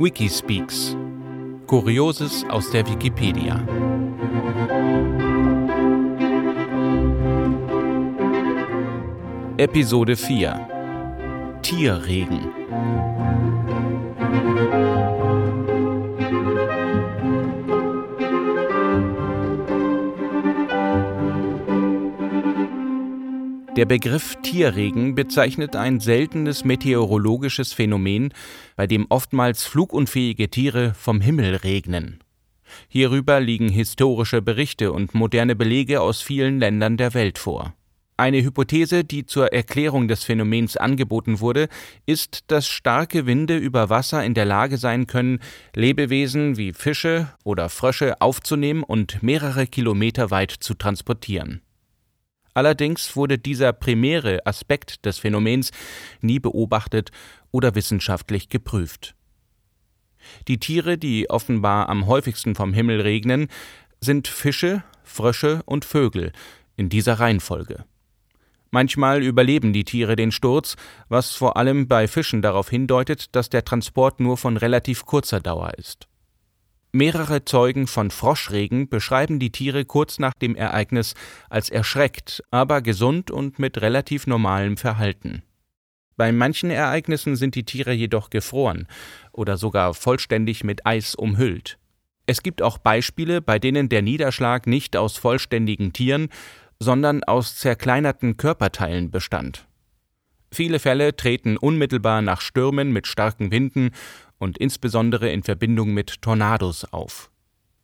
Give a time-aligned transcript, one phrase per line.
[0.00, 0.96] Wikispeaks
[1.66, 3.62] Kurioses aus der Wikipedia.
[9.58, 12.48] Episode 4 Tierregen
[23.80, 28.34] Der Begriff Tierregen bezeichnet ein seltenes meteorologisches Phänomen,
[28.76, 32.18] bei dem oftmals flugunfähige Tiere vom Himmel regnen.
[32.88, 37.72] Hierüber liegen historische Berichte und moderne Belege aus vielen Ländern der Welt vor.
[38.18, 41.70] Eine Hypothese, die zur Erklärung des Phänomens angeboten wurde,
[42.04, 45.38] ist, dass starke Winde über Wasser in der Lage sein können,
[45.74, 51.62] Lebewesen wie Fische oder Frösche aufzunehmen und mehrere Kilometer weit zu transportieren.
[52.54, 55.70] Allerdings wurde dieser primäre Aspekt des Phänomens
[56.20, 57.10] nie beobachtet
[57.50, 59.14] oder wissenschaftlich geprüft.
[60.48, 63.48] Die Tiere, die offenbar am häufigsten vom Himmel regnen,
[64.00, 66.32] sind Fische, Frösche und Vögel
[66.76, 67.84] in dieser Reihenfolge.
[68.70, 70.76] Manchmal überleben die Tiere den Sturz,
[71.08, 75.74] was vor allem bei Fischen darauf hindeutet, dass der Transport nur von relativ kurzer Dauer
[75.76, 76.09] ist.
[76.92, 81.14] Mehrere Zeugen von Froschregen beschreiben die Tiere kurz nach dem Ereignis
[81.48, 85.42] als erschreckt, aber gesund und mit relativ normalem Verhalten.
[86.16, 88.88] Bei manchen Ereignissen sind die Tiere jedoch gefroren
[89.32, 91.78] oder sogar vollständig mit Eis umhüllt.
[92.26, 96.28] Es gibt auch Beispiele, bei denen der Niederschlag nicht aus vollständigen Tieren,
[96.80, 99.66] sondern aus zerkleinerten Körperteilen bestand.
[100.52, 103.90] Viele Fälle treten unmittelbar nach Stürmen mit starken Winden
[104.40, 107.30] und insbesondere in Verbindung mit Tornados auf.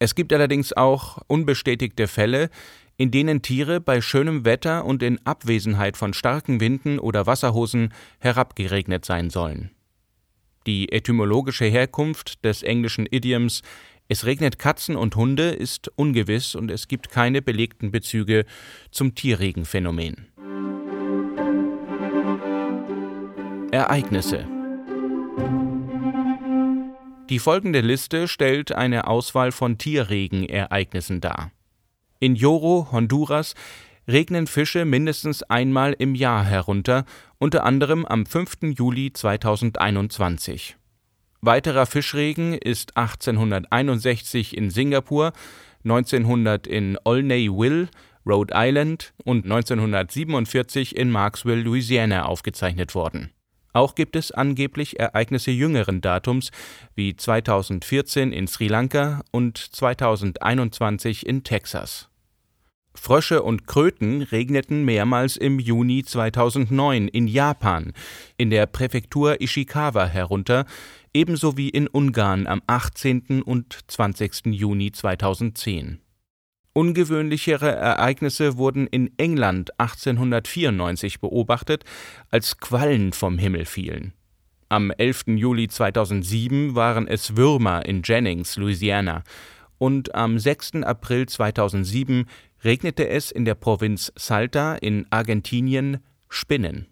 [0.00, 2.50] Es gibt allerdings auch unbestätigte Fälle,
[2.96, 9.04] in denen Tiere bei schönem Wetter und in Abwesenheit von starken Winden oder Wasserhosen herabgeregnet
[9.04, 9.70] sein sollen.
[10.66, 13.62] Die etymologische Herkunft des englischen Idioms
[14.08, 18.44] Es regnet Katzen und Hunde ist ungewiss und es gibt keine belegten Bezüge
[18.90, 20.28] zum Tierregenphänomen.
[23.72, 24.55] Ereignisse
[27.28, 31.50] die folgende Liste stellt eine Auswahl von Tierregenereignissen dar.
[32.20, 33.54] In Joro, Honduras,
[34.08, 37.04] regnen Fische mindestens einmal im Jahr herunter,
[37.38, 38.74] unter anderem am 5.
[38.76, 40.76] Juli 2021.
[41.40, 45.32] Weiterer Fischregen ist 1861 in Singapur,
[45.84, 47.88] 1900 in Olney-Will,
[48.24, 53.30] Rhode Island und 1947 in Marksville, Louisiana aufgezeichnet worden
[53.76, 56.50] auch gibt es angeblich Ereignisse jüngeren Datums
[56.94, 62.08] wie 2014 in Sri Lanka und 2021 in Texas.
[62.94, 67.92] Frösche und Kröten regneten mehrmals im Juni 2009 in Japan,
[68.38, 70.64] in der Präfektur Ishikawa herunter,
[71.12, 73.42] ebenso wie in Ungarn am 18.
[73.42, 74.46] und 20.
[74.46, 76.00] Juni 2010.
[76.76, 81.84] Ungewöhnlichere Ereignisse wurden in England 1894 beobachtet,
[82.30, 84.12] als Quallen vom Himmel fielen.
[84.68, 85.24] Am 11.
[85.36, 89.22] Juli 2007 waren es Würmer in Jennings, Louisiana,
[89.78, 90.82] und am 6.
[90.82, 92.26] April 2007
[92.62, 96.88] regnete es in der Provinz Salta in Argentinien Spinnen.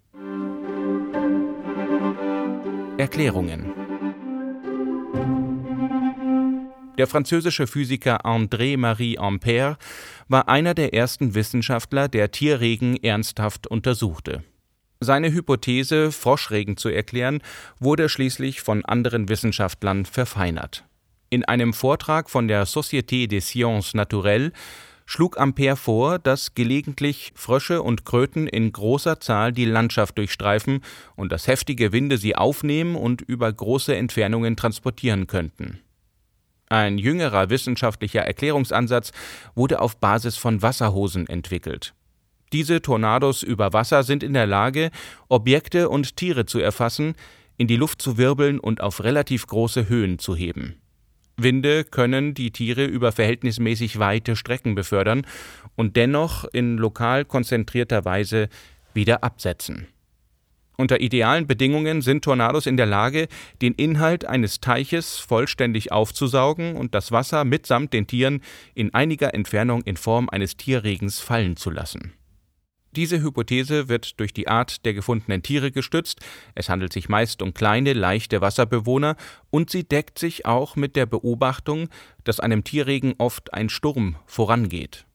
[2.97, 3.84] Erklärungen
[6.97, 9.77] Der französische Physiker André-Marie Ampère
[10.29, 14.45] war einer der ersten Wissenschaftler, der Tierregen ernsthaft untersuchte.
[15.01, 17.43] Seine Hypothese, Froschregen zu erklären,
[17.81, 20.85] wurde schließlich von anderen Wissenschaftlern verfeinert.
[21.31, 24.53] In einem Vortrag von der Société des Sciences Naturelles
[25.05, 30.81] schlug Ampère vor, dass gelegentlich Frösche und Kröten in großer Zahl die Landschaft durchstreifen
[31.17, 35.81] und dass heftige Winde sie aufnehmen und über große Entfernungen transportieren könnten.
[36.75, 39.13] Ein jüngerer wissenschaftlicher Erklärungsansatz
[39.55, 41.95] wurde auf Basis von Wasserhosen entwickelt.
[42.53, 44.91] Diese Tornados über Wasser sind in der Lage,
[45.29, 47.15] Objekte und Tiere zu erfassen,
[47.59, 50.81] in die Luft zu wirbeln und auf relativ große Höhen zu heben.
[51.37, 55.25] Winde können die Tiere über verhältnismäßig weite Strecken befördern
[55.77, 58.49] und dennoch in lokal konzentrierter Weise
[58.95, 59.87] wieder absetzen.
[60.77, 63.29] Unter idealen Bedingungen sind Tornados in der Lage,
[63.63, 68.43] den Inhalt eines Teiches vollständig aufzusaugen und das Wasser mitsamt den Tieren
[68.75, 72.15] in einiger Entfernung in Form eines Tierregens fallen zu lassen.
[72.97, 76.21] Diese Hypothese wird durch die Art der gefundenen Tiere gestützt,
[76.55, 79.17] es handelt sich meist um kleine, leichte Wasserbewohner,
[79.51, 81.89] und sie deckt sich auch mit der Beobachtung,
[82.23, 85.07] dass einem Tierregen oft ein Sturm vorangeht.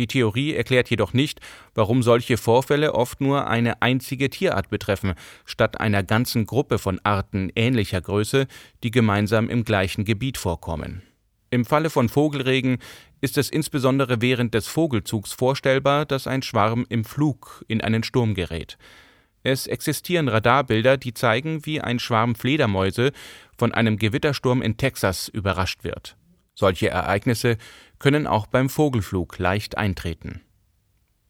[0.00, 1.40] Die Theorie erklärt jedoch nicht,
[1.74, 5.12] warum solche Vorfälle oft nur eine einzige Tierart betreffen,
[5.44, 8.46] statt einer ganzen Gruppe von Arten ähnlicher Größe,
[8.82, 11.02] die gemeinsam im gleichen Gebiet vorkommen.
[11.50, 12.78] Im Falle von Vogelregen
[13.20, 18.32] ist es insbesondere während des Vogelzugs vorstellbar, dass ein Schwarm im Flug in einen Sturm
[18.32, 18.78] gerät.
[19.42, 23.12] Es existieren Radarbilder, die zeigen, wie ein Schwarm Fledermäuse
[23.58, 26.16] von einem Gewittersturm in Texas überrascht wird.
[26.60, 27.56] Solche Ereignisse
[27.98, 30.42] können auch beim Vogelflug leicht eintreten.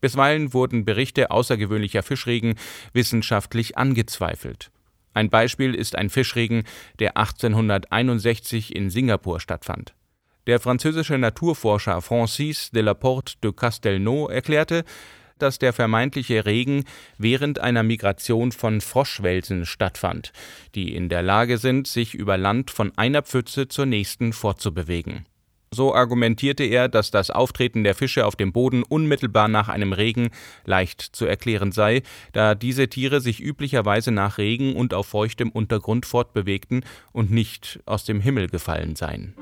[0.00, 2.56] Bisweilen wurden Berichte außergewöhnlicher Fischregen
[2.94, 4.72] wissenschaftlich angezweifelt.
[5.14, 6.64] Ein Beispiel ist ein Fischregen,
[6.98, 9.94] der 1861 in Singapur stattfand.
[10.48, 14.84] Der französische Naturforscher Francis de la Porte de Castelnau erklärte,
[15.42, 16.84] dass der vermeintliche Regen
[17.19, 20.32] während einer Migration von Froschwelsen stattfand,
[20.75, 25.26] die in der Lage sind, sich über Land von einer Pfütze zur nächsten fortzubewegen.
[25.72, 30.31] So argumentierte er, dass das Auftreten der Fische auf dem Boden unmittelbar nach einem Regen
[30.64, 32.02] leicht zu erklären sei,
[32.32, 38.04] da diese Tiere sich üblicherweise nach Regen und auf feuchtem Untergrund fortbewegten und nicht aus
[38.04, 39.34] dem Himmel gefallen seien.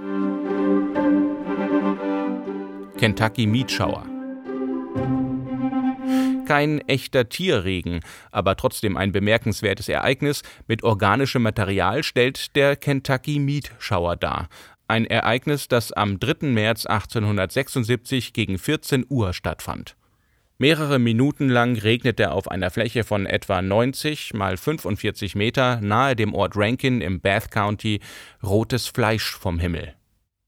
[2.99, 4.18] Kentucky Mietschauer
[6.49, 8.00] kein echter Tierregen,
[8.33, 14.49] aber trotzdem ein bemerkenswertes Ereignis mit organischem Material stellt der Kentucky Meat Shower dar.
[14.89, 16.47] Ein Ereignis, das am 3.
[16.47, 19.95] März 1876 gegen 14 Uhr stattfand.
[20.56, 26.35] Mehrere Minuten lang regnete auf einer Fläche von etwa 90 mal 45 Meter nahe dem
[26.35, 28.00] Ort Rankin im Bath County
[28.43, 29.98] rotes Fleisch vom Himmel.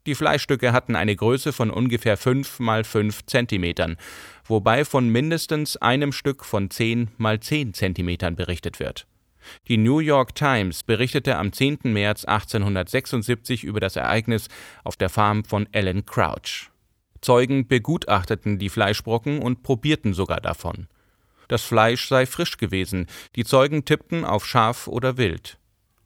[0.06, 3.96] Die Fleischstücke hatten eine Größe von ungefähr 5 mal 5 Zentimetern,
[4.44, 9.06] wobei von mindestens einem Stück von 10 mal 10 Zentimetern berichtet wird.
[9.68, 11.80] Die New York Times berichtete am 10.
[11.84, 14.48] März 1876 über das Ereignis
[14.84, 16.70] auf der Farm von Alan Crouch.
[17.20, 20.88] Zeugen begutachteten die Fleischbrocken und probierten sogar davon.
[21.48, 23.06] Das Fleisch sei frisch gewesen,
[23.36, 25.58] die Zeugen tippten auf Schaf oder Wild.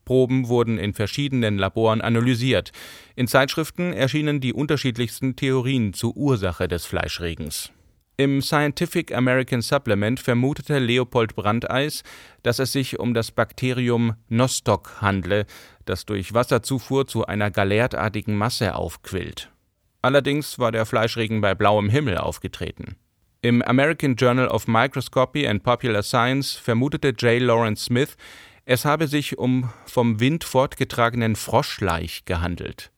[0.04, 2.72] Proben wurden in verschiedenen Laboren analysiert.
[3.16, 7.70] In Zeitschriften erschienen die unterschiedlichsten Theorien zur Ursache des Fleischregens.
[8.16, 12.04] Im Scientific American Supplement vermutete Leopold Brandeis,
[12.44, 15.46] dass es sich um das Bakterium Nostoc handle,
[15.84, 19.50] das durch Wasserzufuhr zu einer galertartigen Masse aufquillt.
[20.00, 22.94] Allerdings war der Fleischregen bei blauem Himmel aufgetreten.
[23.42, 27.42] Im American Journal of Microscopy and Popular Science vermutete J.
[27.42, 28.16] Lawrence Smith,
[28.64, 32.90] es habe sich um vom Wind fortgetragenen Froschlaich gehandelt.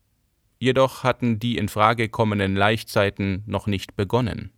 [0.58, 4.50] Jedoch hatten die in Frage kommenden Laichzeiten noch nicht begonnen.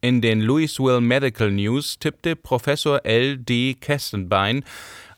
[0.00, 3.36] In den Louisville Medical News tippte Professor L.
[3.36, 3.74] D.
[3.74, 4.64] Kestenbein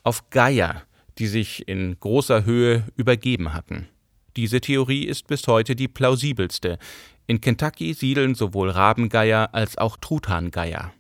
[0.03, 0.83] auf Geier,
[1.19, 3.89] die sich in großer Höhe übergeben hatten.
[4.37, 6.79] Diese Theorie ist bis heute die plausibelste.
[7.27, 10.93] In Kentucky siedeln sowohl Rabengeier als auch Truthahngeier.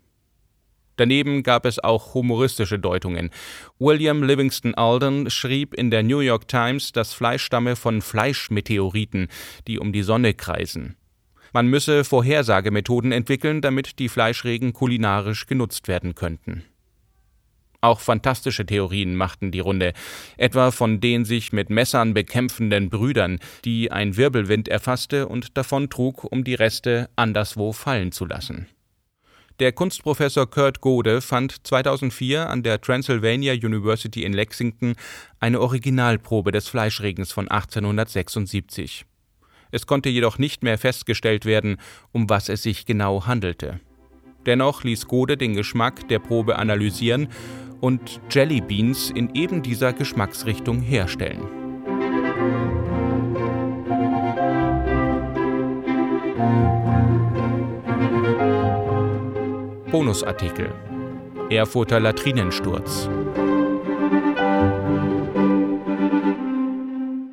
[1.00, 3.30] Daneben gab es auch humoristische Deutungen.
[3.78, 9.28] William Livingston Alden schrieb in der New York Times, das Fleisch stamme von Fleischmeteoriten,
[9.66, 10.96] die um die Sonne kreisen.
[11.54, 16.64] Man müsse Vorhersagemethoden entwickeln, damit die Fleischregen kulinarisch genutzt werden könnten.
[17.80, 19.94] Auch fantastische Theorien machten die Runde,
[20.36, 26.44] etwa von den sich mit Messern bekämpfenden Brüdern, die ein Wirbelwind erfasste und davontrug, um
[26.44, 28.66] die Reste anderswo fallen zu lassen.
[29.60, 34.94] Der Kunstprofessor Kurt Gode fand 2004 an der Transylvania University in Lexington
[35.38, 39.04] eine Originalprobe des Fleischregens von 1876.
[39.70, 41.76] Es konnte jedoch nicht mehr festgestellt werden,
[42.10, 43.80] um was es sich genau handelte.
[44.46, 47.28] Dennoch ließ Gode den Geschmack der Probe analysieren
[47.82, 51.59] und Jellybeans in eben dieser Geschmacksrichtung herstellen.
[59.90, 60.72] Bonusartikel.
[61.50, 63.08] Erfurter Latrinensturz.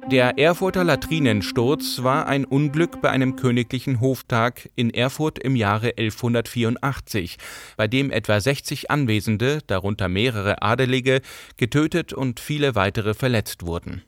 [0.09, 7.37] Der Erfurter Latrinensturz war ein Unglück bei einem königlichen Hoftag in Erfurt im Jahre 1184,
[7.75, 11.21] bei dem etwa 60 Anwesende, darunter mehrere Adelige,
[11.57, 14.01] getötet und viele weitere verletzt wurden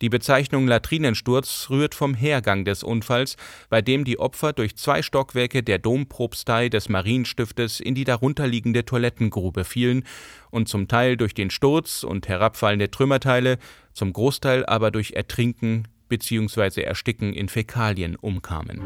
[0.00, 3.36] die Bezeichnung Latrinensturz rührt vom Hergang des Unfalls,
[3.68, 9.64] bei dem die Opfer durch zwei Stockwerke der Dompropstei des Marienstiftes in die darunterliegende Toilettengrube
[9.64, 10.04] fielen
[10.50, 13.58] und zum Teil durch den Sturz und herabfallende Trümmerteile,
[13.92, 16.82] zum Großteil aber durch Ertrinken bzw.
[16.82, 18.80] Ersticken in Fäkalien umkamen.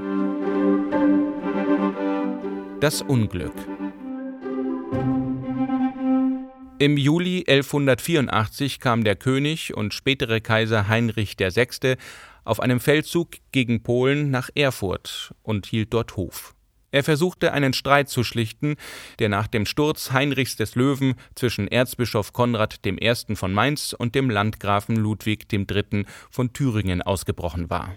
[2.81, 3.55] Das Unglück
[6.85, 11.97] im Juli 1184 kam der König und spätere Kaiser Heinrich VI.
[12.45, 16.55] auf einem Feldzug gegen Polen nach Erfurt und hielt dort Hof.
[16.91, 18.77] Er versuchte einen Streit zu schlichten,
[19.19, 23.35] der nach dem Sturz Heinrichs des Löwen zwischen Erzbischof Konrad I.
[23.35, 26.05] von Mainz und dem Landgrafen Ludwig III.
[26.31, 27.97] von Thüringen ausgebrochen war.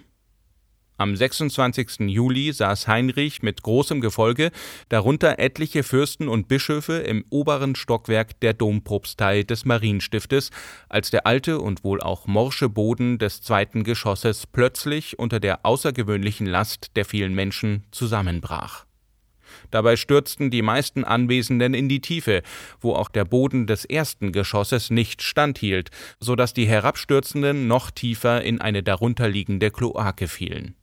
[1.00, 2.10] Am 26.
[2.10, 4.50] Juli saß Heinrich mit großem Gefolge,
[4.90, 10.50] darunter etliche Fürsten und Bischöfe, im oberen Stockwerk der Dompropstei des Marienstiftes,
[10.90, 16.48] als der alte und wohl auch morsche Boden des zweiten Geschosses plötzlich unter der außergewöhnlichen
[16.48, 18.88] Last der vielen Menschen zusammenbrach.
[19.70, 22.42] Dabei stürzten die meisten Anwesenden in die Tiefe,
[22.82, 28.42] wo auch der Boden des ersten Geschosses nicht standhielt, so dass die Herabstürzenden noch tiefer
[28.42, 30.76] in eine darunterliegende Kloake fielen.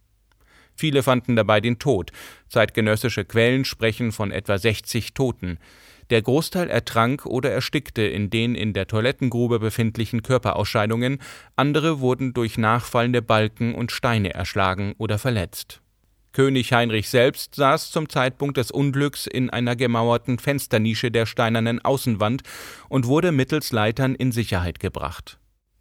[0.74, 2.10] Viele fanden dabei den Tod.
[2.48, 5.58] Zeitgenössische Quellen sprechen von etwa 60 Toten.
[6.10, 11.18] Der Großteil ertrank oder erstickte in den in der Toilettengrube befindlichen Körperausscheidungen,
[11.56, 15.80] andere wurden durch nachfallende Balken und Steine erschlagen oder verletzt.
[16.32, 22.42] König Heinrich selbst saß zum Zeitpunkt des Unglücks in einer gemauerten Fensternische der steinernen Außenwand
[22.88, 25.38] und wurde mittels Leitern in Sicherheit gebracht.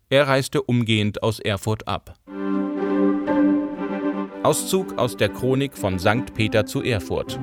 [0.10, 2.14] Er reiste umgehend aus Erfurt ab.
[4.44, 6.34] Auszug aus der Chronik von St.
[6.34, 7.40] Peter zu Erfurt.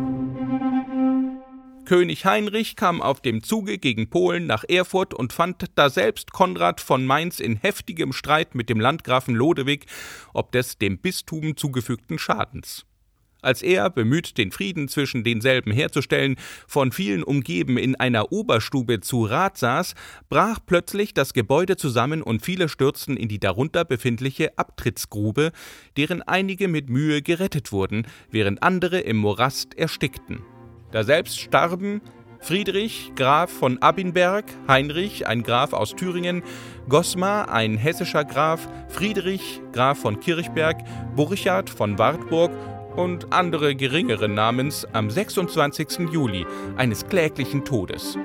[1.87, 7.07] König Heinrich kam auf dem Zuge gegen Polen nach Erfurt und fand daselbst Konrad von
[7.07, 9.87] Mainz in heftigem Streit mit dem Landgrafen Lodewig
[10.35, 12.85] ob des dem Bistum zugefügten Schadens
[13.43, 19.25] als er, bemüht, den Frieden zwischen denselben herzustellen, von vielen umgeben in einer Oberstube zu
[19.25, 19.95] Rat saß,
[20.29, 25.53] brach plötzlich das Gebäude zusammen und viele stürzten in die darunter befindliche Abtrittsgrube,
[25.97, 30.43] deren einige mit Mühe gerettet wurden, während andere im Morast erstickten.
[30.93, 32.01] Daselbst starben
[32.43, 36.43] Friedrich, Graf von Abinberg, Heinrich, ein Graf aus Thüringen,
[36.89, 40.83] Gosmar, ein hessischer Graf, Friedrich, Graf von Kirchberg,
[41.15, 42.51] Burchard von Wartburg
[42.97, 46.11] und andere geringere namens am 26.
[46.13, 48.17] Juli eines kläglichen Todes.